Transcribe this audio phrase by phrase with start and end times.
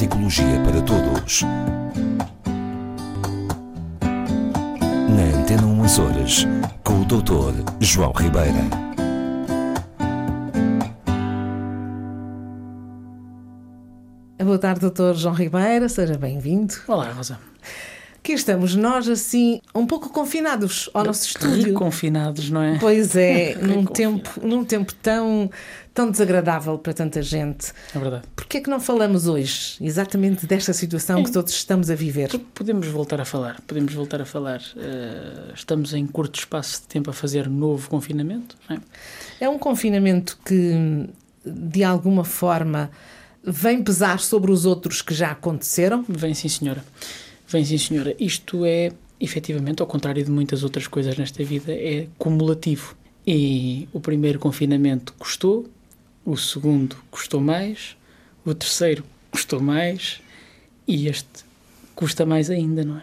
[0.00, 1.42] Psicologia para Todos.
[5.10, 6.46] Na Antena 1 Horas,
[6.82, 7.70] com o Dr.
[7.80, 8.62] João Ribeira.
[14.42, 16.72] Boa tarde, doutor João Ribeira, seja bem-vindo.
[16.88, 17.38] Olá, Rosa.
[18.22, 21.72] Aqui estamos nós, assim, um pouco confinados ao nosso estúdio.
[21.72, 22.78] Confinados, não é?
[22.78, 25.50] Pois é, num tempo, num tempo tão,
[25.94, 27.72] tão desagradável para tanta gente.
[27.94, 28.24] É verdade.
[28.36, 32.28] Porquê é que não falamos hoje exatamente desta situação que todos estamos a viver?
[32.54, 34.60] Podemos voltar a falar, podemos voltar a falar.
[34.76, 38.80] Uh, estamos em curto espaço de tempo a fazer novo confinamento, não é?
[39.40, 41.08] É um confinamento que,
[41.42, 42.90] de alguma forma,
[43.42, 46.04] vem pesar sobre os outros que já aconteceram?
[46.06, 46.84] Vem sim, senhora.
[47.50, 48.14] Vem sim, senhora.
[48.18, 52.96] Isto é, efetivamente, ao contrário de muitas outras coisas nesta vida, é cumulativo.
[53.26, 55.68] E o primeiro confinamento custou,
[56.24, 57.96] o segundo custou mais,
[58.44, 60.20] o terceiro custou mais
[60.86, 61.44] e este
[61.94, 63.02] custa mais ainda, não é?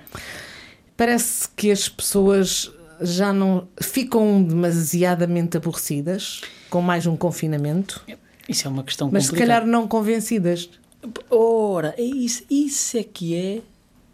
[0.95, 8.03] Parece que as pessoas já não ficam demasiadamente aborrecidas com mais um confinamento.
[8.49, 9.51] Isso é uma questão Mas complicada.
[9.51, 10.69] se calhar não convencidas.
[11.29, 13.61] Ora, é isso, isso é que é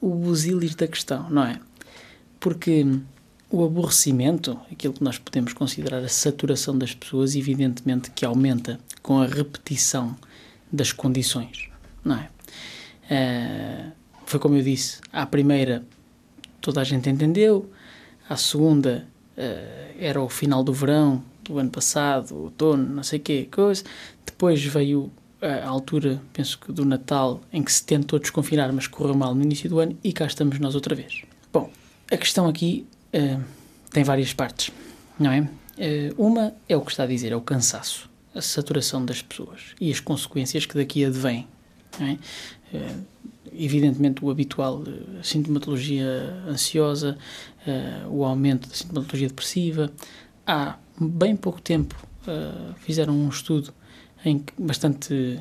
[0.04, 1.58] o busilis da questão, não é?
[2.38, 2.86] Porque
[3.50, 9.22] o aborrecimento, aquilo que nós podemos considerar a saturação das pessoas, evidentemente que aumenta com
[9.22, 10.14] a repetição
[10.70, 11.70] das condições,
[12.04, 12.30] não é?
[13.06, 13.92] Uh,
[14.26, 15.86] foi como eu disse, à primeira
[16.59, 17.72] toda a gente entendeu,
[18.28, 23.22] à segunda uh, era o final do verão do ano passado, outono, não sei o
[23.22, 23.86] quê, coisa.
[24.26, 25.09] Depois veio
[25.44, 29.44] a altura, penso que do Natal, em que se tentou desconfinar, mas correu mal no
[29.44, 31.24] início do ano e cá estamos nós outra vez.
[31.52, 31.70] Bom,
[32.10, 33.44] a questão aqui uh,
[33.92, 34.72] tem várias partes,
[35.20, 35.42] não é?
[35.42, 35.50] Uh,
[36.18, 39.92] uma é o que está a dizer, é o cansaço, a saturação das pessoas e
[39.92, 41.46] as consequências que daqui advêm,
[42.00, 42.14] não é?
[42.74, 43.06] Uh,
[43.52, 44.82] evidentemente o habitual
[45.20, 47.18] a sintomatologia ansiosa,
[48.09, 49.92] o aumento da sintomatologia depressiva.
[50.48, 51.96] Há bem pouco tempo
[52.80, 53.72] fizeram um estudo
[54.25, 55.39] em bastante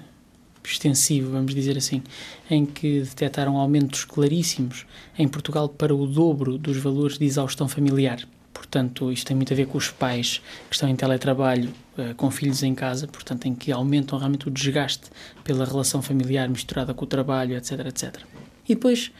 [0.65, 2.03] extensivo, vamos dizer assim,
[2.48, 4.87] em que detectaram aumentos claríssimos
[5.19, 8.26] em Portugal para o dobro dos valores de exaustão familiar.
[8.53, 12.31] Portanto, isto tem muito a ver com os pais que estão em teletrabalho uh, com
[12.31, 15.10] filhos em casa, portanto, em que aumentam realmente o desgaste
[15.43, 18.20] pela relação familiar misturada com o trabalho, etc, etc.
[18.69, 19.10] E depois,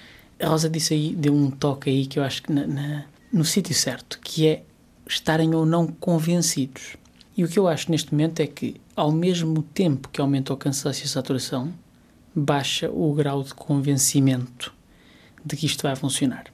[0.41, 3.45] a Rosa disse aí, deu um toque aí que eu acho que na, na, no
[3.45, 4.63] sítio certo, que é
[5.07, 6.97] estarem ou não convencidos.
[7.37, 10.57] E o que eu acho neste momento é que, ao mesmo tempo que aumenta o
[10.57, 11.73] cansaço e a saturação,
[12.35, 14.73] baixa o grau de convencimento
[15.45, 16.47] de que isto vai funcionar.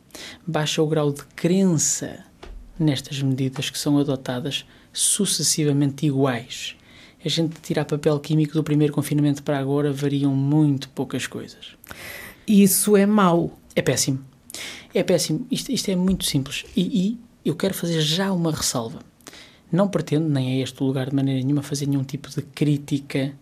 [0.46, 2.24] Baixa o grau de crença
[2.78, 6.76] nestas medidas que são adotadas sucessivamente iguais.
[7.24, 11.76] A gente tirar papel químico do primeiro confinamento para agora variam muito poucas coisas.
[12.46, 13.58] Isso é mau.
[13.74, 14.24] É péssimo.
[14.94, 15.46] É péssimo.
[15.50, 16.64] Isto, isto é muito simples.
[16.76, 19.00] E, e eu quero fazer já uma ressalva.
[19.70, 23.34] Não pretendo, nem é este lugar de maneira nenhuma, fazer nenhum tipo de crítica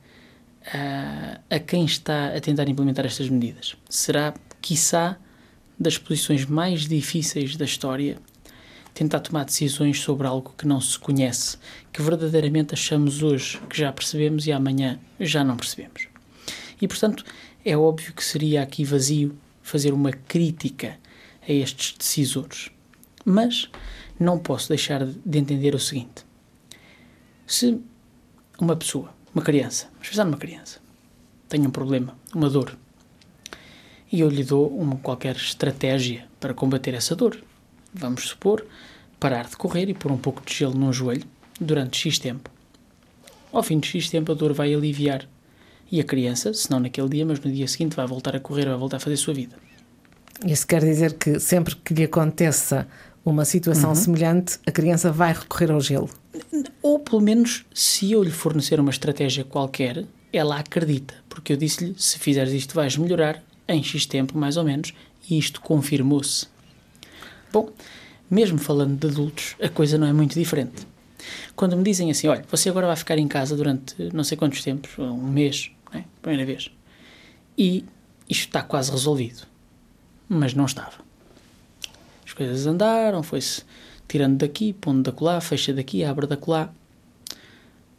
[0.73, 3.77] a, a quem está a tentar implementar estas medidas.
[3.89, 5.17] Será, quiçá,
[5.79, 8.19] das posições mais difíceis da história,
[8.95, 11.59] tentar tomar decisões sobre algo que não se conhece,
[11.93, 16.09] que verdadeiramente achamos hoje que já percebemos e amanhã já não percebemos.
[16.81, 17.25] E, portanto,
[17.65, 20.99] é óbvio que seria aqui vazio fazer uma crítica
[21.47, 22.71] a estes decisores.
[23.25, 23.69] Mas
[24.19, 26.25] não posso deixar de entender o seguinte:
[27.47, 27.81] se
[28.59, 30.81] uma pessoa, uma criança, vamos pensar numa criança,
[31.49, 32.77] tem um problema, uma dor,
[34.11, 37.43] e eu lhe dou uma qualquer estratégia para combater essa dor,
[37.93, 38.67] vamos supor,
[39.19, 41.25] parar de correr e pôr um pouco de gelo no joelho
[41.61, 42.51] durante X tempo.
[43.53, 45.27] Ao fim de X tempo a dor vai aliviar
[45.91, 48.67] e a criança, se não naquele dia, mas no dia seguinte, vai voltar a correr,
[48.67, 49.57] vai voltar a fazer a sua vida.
[50.45, 52.87] Isso quer dizer que sempre que lhe aconteça
[53.31, 53.97] uma situação uhum.
[53.97, 56.09] semelhante, a criança vai recorrer ao gelo.
[56.81, 61.95] Ou pelo menos, se eu lhe fornecer uma estratégia qualquer, ela acredita, porque eu disse-lhe:
[61.99, 64.95] se fizeres isto, vais melhorar em X tempo, mais ou menos,
[65.29, 66.47] e isto confirmou-se.
[67.53, 67.71] Bom,
[68.31, 70.87] mesmo falando de adultos, a coisa não é muito diferente.
[71.57, 74.63] Quando me dizem assim: olha, você agora vai ficar em casa durante não sei quantos
[74.63, 76.05] tempos, um mês, né?
[76.23, 76.71] primeira vez,
[77.59, 77.85] e
[78.31, 79.43] isto está quase resolvido.
[80.29, 81.06] Mas não estava
[82.37, 83.65] coisas andaram, foi-se
[84.07, 86.73] tirando daqui, pondo da colar, fecha daqui, abre da colar.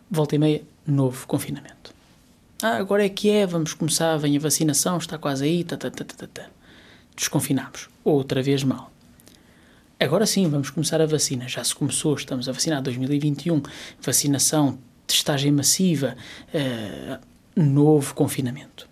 [0.09, 1.93] Volta e meia, novo confinamento.
[2.61, 5.91] Ah, agora é que é, vamos começar, vem a vacinação, está quase aí, tá, tá,
[5.91, 6.49] tá, tá, tá.
[7.15, 7.89] Desconfinamos.
[8.03, 8.91] Outra vez mal.
[9.99, 11.47] Agora sim, vamos começar a vacina.
[11.47, 13.61] Já se começou, estamos a vacinar 2021.
[14.01, 16.15] Vacinação, testagem massiva,
[16.53, 17.19] uh,
[17.55, 18.86] novo confinamento.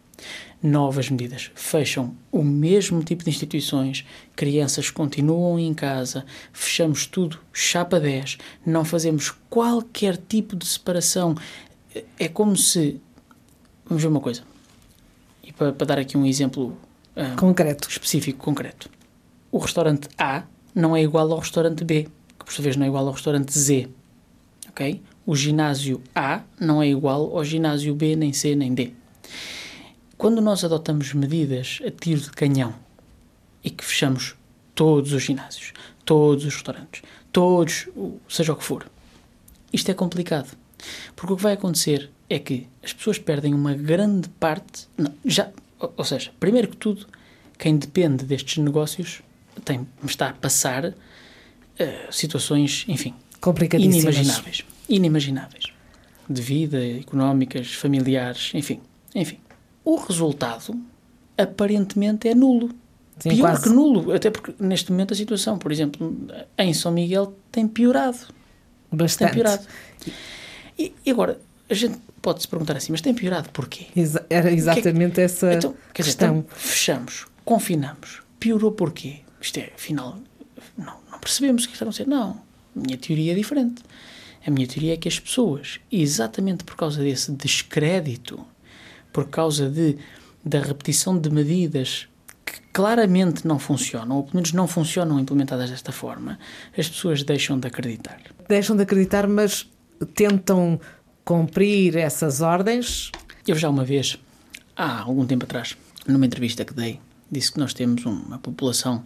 [0.62, 1.52] Novas medidas.
[1.54, 4.06] Fecham o mesmo tipo de instituições,
[4.36, 11.36] crianças continuam em casa, fechamos tudo, chapa 10, não fazemos qualquer tipo de separação.
[12.20, 13.00] É como se.
[13.86, 14.44] Vamos ver uma coisa.
[15.44, 16.76] E para, para dar aqui um exemplo
[17.16, 17.88] ah, Concreto.
[17.90, 18.90] específico, concreto.
[19.52, 20.44] O restaurante A
[20.74, 22.08] não é igual ao restaurante B,
[22.38, 23.88] que por sua vez não é igual ao restaurante Z.
[24.70, 25.02] Ok?
[25.26, 28.94] O ginásio A não é igual ao ginásio B, nem C, nem D.
[30.18, 32.74] Quando nós adotamos medidas a tiro de canhão
[33.64, 34.36] e que fechamos
[34.74, 35.74] todos os ginásios,
[36.04, 37.02] todos os restaurantes,
[37.32, 37.88] todos,
[38.30, 38.90] seja o que for,
[39.74, 40.56] isto é complicado.
[41.16, 44.88] Porque o que vai acontecer é que as pessoas perdem uma grande parte.
[44.98, 47.08] Não, já, ou, seja, primeiro que tudo,
[47.58, 49.22] quem depende destes negócios
[49.64, 50.94] tem está a passar
[51.80, 53.14] eh, situações, enfim,
[53.74, 54.66] inimagináveis.
[54.88, 55.66] Inimagináveis.
[56.30, 58.82] De vida, económicas, familiares, enfim.
[59.14, 59.40] Enfim.
[59.86, 60.78] O resultado
[61.38, 62.70] aparentemente é nulo.
[63.20, 63.64] Sim, Pior quase.
[63.64, 66.18] que nulo, até porque neste momento a situação, por exemplo,
[66.58, 68.18] em São Miguel tem piorado.
[68.90, 69.34] Tem Bastante.
[69.34, 69.66] piorado.
[70.78, 71.40] E, e agora,
[71.70, 73.88] a gente pode-se perguntar assim, mas tem piorado porquê?
[73.96, 76.38] Exa- Era exatamente essa Então, quer dizer, questão.
[76.40, 78.22] então, fechamos, confinamos.
[78.40, 79.20] Piorou porquê?
[79.40, 80.18] Isto é, afinal,
[80.78, 82.08] não, não percebemos o que está a acontecer.
[82.10, 82.32] Não,
[82.76, 83.82] a minha teoria é diferente.
[84.46, 88.46] A minha teoria é que as pessoas, exatamente por causa desse descrédito,
[89.16, 89.98] por causa de,
[90.44, 92.06] da repetição de medidas
[92.46, 96.38] que claramente não funcionam, ou pelo menos não funcionam implementadas desta forma,
[96.78, 98.20] as pessoas deixam de acreditar.
[98.50, 99.72] Deixam de acreditar, mas
[100.14, 100.78] tentam
[101.24, 103.10] cumprir essas ordens.
[103.48, 104.20] Eu já uma vez,
[104.76, 107.00] há algum tempo atrás, numa entrevista que dei,
[107.32, 109.02] disse que nós temos uma população,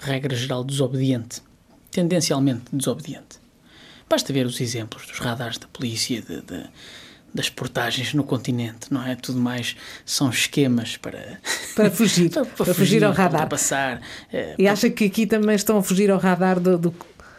[0.00, 1.42] regra geral, desobediente.
[1.90, 3.38] Tendencialmente desobediente.
[4.08, 6.66] Basta ver os exemplos dos radares da polícia, de, de-
[7.38, 9.14] das portagens no continente, não é?
[9.14, 11.38] Tudo mais são esquemas para...
[11.76, 13.40] Para fugir, para fugir ao para radar.
[13.42, 14.02] ultrapassar,
[14.32, 16.76] eh, E acha que aqui também estão a fugir ao radar do.
[16.76, 16.94] do-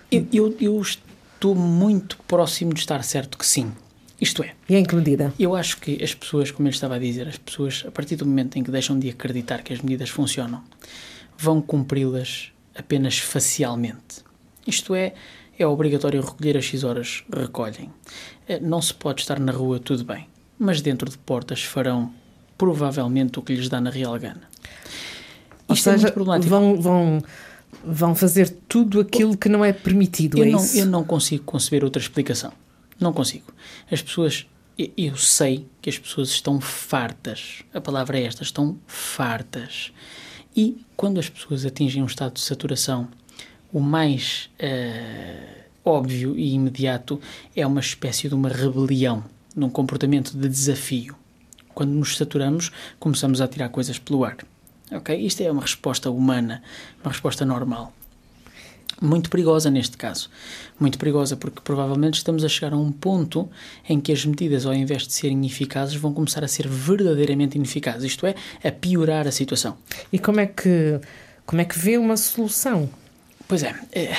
[0.09, 3.71] eu, eu, eu estou muito próximo de estar certo que sim.
[4.21, 5.33] Isto é, E em que medida?
[5.37, 8.25] Eu acho que as pessoas, como eu estava a dizer, as pessoas, a partir do
[8.25, 10.63] momento em que deixam de acreditar que as medidas funcionam,
[11.37, 14.23] vão cumpri-las apenas facialmente.
[14.65, 15.13] Isto é,
[15.59, 17.91] é obrigatório recolher as X horas, recolhem.
[18.47, 20.27] Eh, Não se pode estar na rua, tudo bem,
[20.57, 22.11] mas dentro de portas farão
[22.57, 24.41] provavelmente o que lhes dá na real gana.
[25.67, 26.49] Ou Isto é seja, muito problemático.
[26.49, 27.23] vão, vão,
[27.83, 30.77] vão fazer tudo aquilo que não é permitido, Eu é não, isso?
[30.77, 32.51] eu não consigo conceber outra explicação.
[32.99, 33.53] Não consigo.
[33.91, 34.45] As pessoas.
[34.97, 37.63] Eu sei que as pessoas estão fartas.
[37.73, 39.91] A palavra é esta: estão fartas.
[40.55, 43.07] E quando as pessoas atingem um estado de saturação,
[43.71, 47.19] o mais eh, óbvio e imediato
[47.55, 49.23] é uma espécie de uma rebelião,
[49.55, 51.15] de um comportamento de desafio.
[51.73, 54.37] Quando nos saturamos, começamos a tirar coisas pelo ar.
[54.91, 55.15] Ok?
[55.15, 56.61] Isto é uma resposta humana,
[57.03, 57.93] uma resposta normal
[59.01, 60.29] muito perigosa neste caso.
[60.79, 63.49] Muito perigosa porque provavelmente estamos a chegar a um ponto
[63.87, 68.03] em que as medidas, ao invés de serem eficazes, vão começar a ser verdadeiramente ineficazes,
[68.03, 69.77] isto é, a piorar a situação.
[70.11, 70.99] E como é que
[71.45, 72.89] como é que vê uma solução?
[73.49, 74.13] Pois é, é,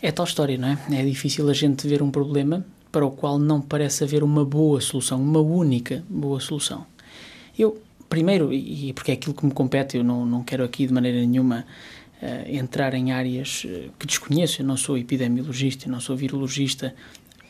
[0.00, 0.78] é tal história, não é?
[0.92, 4.80] É difícil a gente ver um problema para o qual não parece haver uma boa
[4.80, 6.86] solução, uma única boa solução.
[7.58, 10.92] Eu, primeiro, e porque é aquilo que me compete, eu não, não quero aqui de
[10.92, 11.66] maneira nenhuma
[12.22, 16.94] eh, entrar em áreas eh, que desconheço, eu não sou epidemiologista, eu não sou virologista,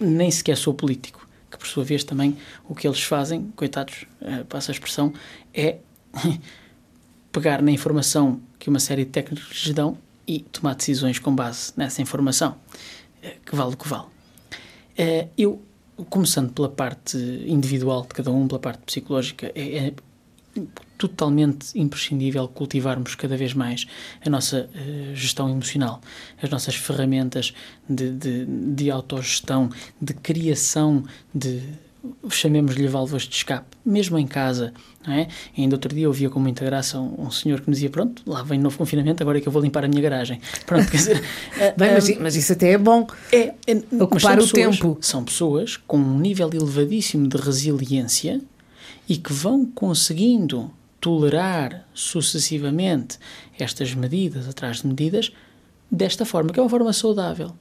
[0.00, 2.35] nem sequer sou político, que por sua vez também
[2.66, 5.12] o que eles fazem, coitados, eh, passa a expressão,
[5.52, 5.80] é
[7.30, 9.99] pegar na informação que uma série de técnicos lhes dão
[10.30, 12.54] e tomar decisões com base nessa informação,
[13.20, 14.06] eh, que vale o que vale.
[14.96, 15.60] Eh, Eu,
[16.08, 19.94] começando pela parte individual de cada um, pela parte psicológica, é, é
[20.96, 23.87] totalmente imprescindível cultivarmos cada vez mais
[24.25, 26.00] a nossa eh, gestão emocional,
[26.40, 27.52] as nossas ferramentas
[27.88, 29.68] de, de, de autogestão,
[30.00, 31.62] de criação de
[32.30, 34.73] chamemos-lhe válvulas de escape, mesmo em casa,
[35.07, 35.28] não é?
[35.57, 38.23] Ainda outro dia eu via com muita graça um, um senhor que me dizia, pronto,
[38.26, 40.40] lá vem novo confinamento, agora é que eu vou limpar a minha garagem.
[40.66, 41.23] Pronto, quer dizer...
[41.59, 43.07] eh, Bem, eh, mas, mas isso até é bom.
[43.33, 44.99] é, é, Ocupar o pessoas- tempo.
[45.00, 48.40] São pessoas com um nível elevadíssimo de resiliência
[49.09, 53.19] e que vão conseguindo tolerar sucessivamente
[53.59, 55.33] estas medidas atrás de medidas
[55.90, 57.52] desta forma, que é uma forma saudável.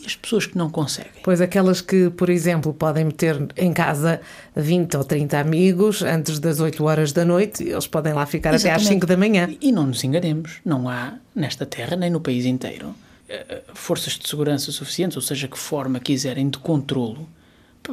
[0.00, 1.22] E as pessoas que não conseguem?
[1.22, 4.20] Pois aquelas que, por exemplo, podem meter em casa
[4.54, 8.56] 20 ou 30 amigos antes das 8 horas da noite, eles podem lá ficar até
[8.56, 8.88] às Exatamente.
[8.88, 9.48] 5 da manhã.
[9.60, 12.94] E não nos enganemos, não há nesta terra, nem no país inteiro,
[13.28, 17.28] eh, forças de segurança suficientes, ou seja, que forma quiserem de controlo,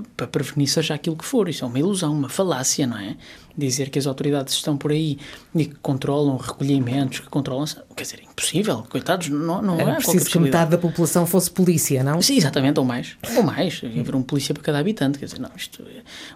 [0.01, 1.47] para prevenir seja aquilo que for.
[1.49, 3.15] Isso é uma ilusão, uma falácia, não é?
[3.55, 5.19] Dizer que as autoridades estão por aí
[5.53, 7.65] e que controlam recolhimentos, que controlam.
[7.95, 12.03] Quer dizer, é impossível, coitados, não, não Era preciso que metade da população fosse polícia,
[12.03, 12.21] não?
[12.21, 13.15] Sim, exatamente, ou mais.
[13.35, 13.81] Ou mais.
[13.83, 15.19] Haver um polícia para cada habitante.
[15.19, 15.85] Quer dizer, não, isto.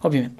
[0.03, 0.35] Obviamente.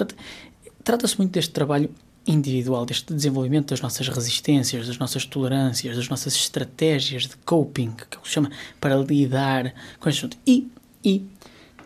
[0.83, 1.89] Trata-se muito deste trabalho
[2.27, 8.17] individual, deste desenvolvimento das nossas resistências, das nossas tolerâncias, das nossas estratégias de coping, que
[8.17, 10.37] ele chama, para lidar com este assunto.
[10.45, 10.67] E,
[11.03, 11.25] e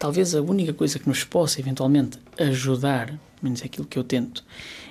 [0.01, 4.43] talvez a única coisa que nos possa eventualmente ajudar, menos aquilo que eu tento,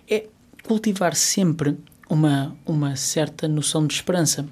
[0.08, 0.26] é
[0.62, 1.76] cultivar sempre
[2.08, 4.46] uma, uma certa noção de esperança.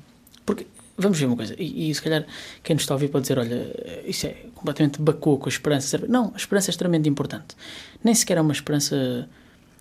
[0.45, 2.27] Porque, vamos ver uma coisa, e, e se calhar
[2.65, 5.97] quem nos está a ouvir pode dizer, olha, isso é completamente bacoco, a esperança.
[6.09, 7.55] Não, a esperança é extremamente importante.
[8.03, 9.29] Nem sequer é uma esperança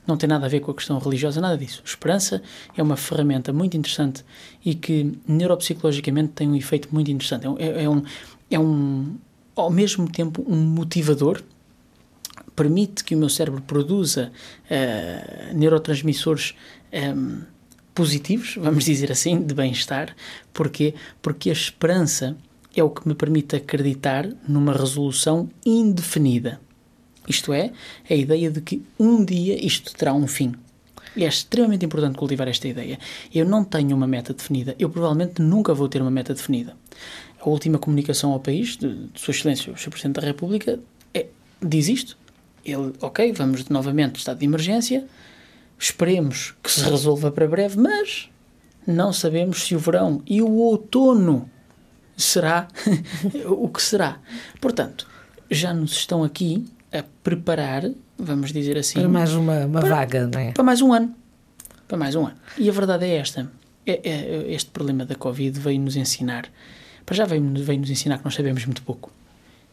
[0.06, 1.82] não tem nada a ver com a questão religiosa, nada disso.
[1.84, 2.42] Esperança
[2.78, 4.24] é uma ferramenta muito interessante
[4.64, 7.48] e que neuropsicologicamente tem um efeito muito interessante.
[7.58, 8.04] É, é, é um,
[8.50, 9.18] é um,
[9.62, 11.42] ao mesmo tempo, um motivador.
[12.56, 14.32] Permite que o meu cérebro produza
[14.66, 16.56] uh, neurotransmissores
[16.92, 17.42] um, ehm,
[17.94, 20.16] positivos, vamos dizer assim, de bem-estar.
[20.54, 20.94] Porquê?
[21.22, 22.36] Porque a esperança
[22.76, 26.60] é o que me permite acreditar numa resolução indefinida.
[27.28, 27.72] Isto é,
[28.10, 30.54] a ideia de que um dia isto terá um fim.
[31.16, 33.00] E é extremamente importante cultivar esta ideia.
[33.34, 36.76] Eu não tenho uma meta definida, eu provavelmente nunca vou ter uma meta definida.
[37.48, 39.90] A última comunicação ao país, de, de Sua Excelência, o Sr.
[39.90, 40.82] Presidente da República,
[41.14, 41.28] é,
[41.62, 42.18] diz isto.
[42.66, 45.06] Ele, ok, vamos novamente estado de emergência,
[45.80, 48.30] esperemos que se resolva para breve, mas
[48.86, 51.50] não sabemos se o verão e o outono
[52.18, 52.68] será
[53.48, 54.20] o que será.
[54.60, 55.08] Portanto,
[55.50, 59.00] já nos estão aqui a preparar, vamos dizer assim.
[59.00, 60.52] Para mais uma, uma para, vaga, não é?
[60.52, 61.16] Para mais um ano.
[61.88, 62.36] Para mais um ano.
[62.58, 63.50] E a verdade é esta:
[63.86, 66.50] é, é, este problema da Covid veio nos ensinar,
[67.08, 69.12] para já veio, veio nos ensinar que nós sabemos muito pouco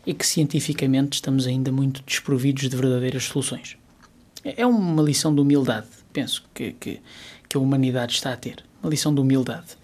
[0.07, 3.77] e que cientificamente estamos ainda muito desprovidos de verdadeiras soluções.
[4.43, 7.01] É, é uma lição de humildade, penso, que, que,
[7.47, 8.65] que a humanidade está a ter.
[8.83, 9.77] Uma lição de humildade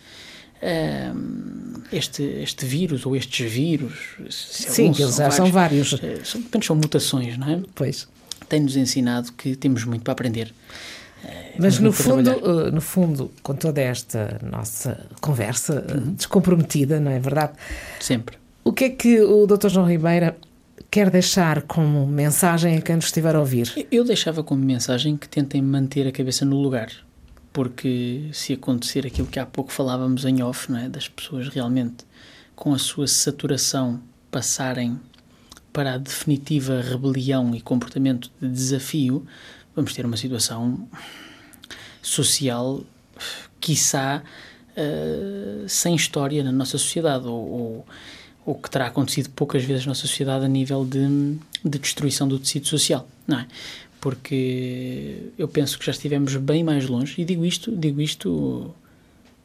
[1.90, 4.16] este, este vírus ou estes vírus.
[4.30, 5.94] Sim, que eles já são vários.
[5.94, 7.62] Eh, são, são mutações, não é?
[7.74, 8.08] Pois.
[8.48, 10.52] Tem-nos ensinado que temos muito para aprender.
[11.24, 16.14] Eh, Mas no fundo, uh, no fundo, com toda esta nossa conversa uhum.
[16.14, 17.52] descomprometida, não é verdade?
[18.00, 18.36] Sempre.
[18.64, 19.68] O que é que o Dr.
[19.68, 20.36] João Ribeira
[20.90, 23.86] quer deixar como mensagem a quem nos estiver a ouvir?
[23.90, 26.90] Eu deixava como mensagem que tentem manter a cabeça no lugar
[27.52, 30.88] porque se acontecer aquilo que há pouco falávamos em off, não é?
[30.88, 32.04] das pessoas realmente
[32.54, 34.00] com a sua saturação
[34.30, 34.98] passarem
[35.72, 39.24] para a definitiva rebelião e comportamento de desafio,
[39.80, 40.86] vamos ter uma situação
[42.02, 42.82] social,
[43.58, 44.22] quiçá,
[44.76, 47.86] uh, sem história na nossa sociedade, ou, ou,
[48.44, 52.38] ou, que terá acontecido poucas vezes na nossa sociedade a nível de, de destruição do
[52.38, 53.46] tecido social, não é?
[54.00, 58.74] porque eu penso que já estivemos bem mais longe, e digo isto, digo isto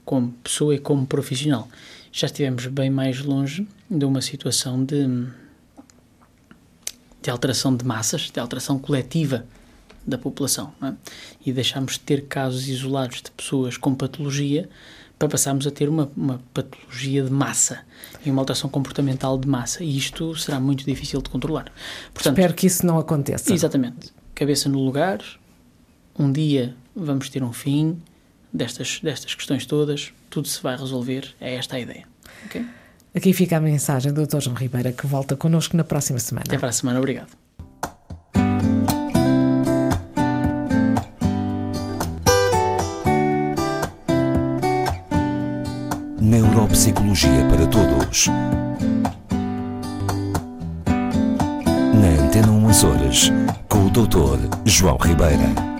[0.05, 1.67] como pessoa e como profissional,
[2.11, 5.27] já estivemos bem mais longe de uma situação de,
[7.21, 9.45] de alteração de massas, de alteração coletiva
[10.05, 10.93] da população, é?
[11.45, 14.69] e deixámos de ter casos isolados de pessoas com patologia
[15.17, 17.79] para passarmos a ter uma, uma patologia de massa
[18.25, 21.71] e uma alteração comportamental de massa, e isto será muito difícil de controlar.
[22.13, 23.53] Portanto, Espero que isso não aconteça.
[23.53, 25.19] Exatamente cabeça no lugar,
[26.19, 27.97] um dia vamos ter um fim
[28.53, 32.05] destas, destas questões todas, tudo se vai resolver, é esta a ideia.
[32.45, 32.65] Okay?
[33.15, 34.41] Aqui fica a mensagem do Dr.
[34.41, 36.43] João Ribeira, que volta connosco na próxima semana.
[36.45, 37.44] Até para a semana, obrigado.
[48.15, 48.27] Todos.
[51.93, 53.31] Na Antena 1 Horas
[53.67, 54.39] com o Dr.
[54.63, 55.74] João Ribeira.